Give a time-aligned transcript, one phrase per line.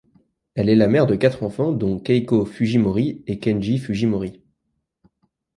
[0.55, 4.41] Elle est la mère de quatre enfants dont Keiko Fujimori et Kenji Fujimori.